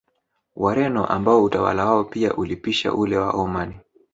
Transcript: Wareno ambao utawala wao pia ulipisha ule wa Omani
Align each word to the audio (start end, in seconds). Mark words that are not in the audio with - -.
Wareno 0.55 1.05
ambao 1.05 1.43
utawala 1.43 1.85
wao 1.85 2.03
pia 2.03 2.33
ulipisha 2.35 2.93
ule 2.93 3.17
wa 3.17 3.29
Omani 3.31 3.75